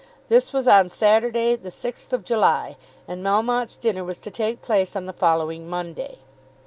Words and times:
This 0.29 0.51
was 0.51 0.67
on 0.67 0.89
Saturday 0.89 1.55
the 1.55 1.69
6th 1.69 2.11
of 2.11 2.23
July, 2.23 2.75
and 3.07 3.23
Melmotte's 3.23 3.75
dinner 3.77 4.03
was 4.03 4.17
to 4.17 4.31
take 4.31 4.63
place 4.63 4.95
on 4.95 5.05
the 5.05 5.13
following 5.13 5.69
Monday. 5.69 6.17